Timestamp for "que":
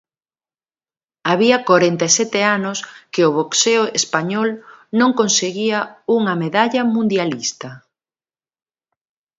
3.13-3.21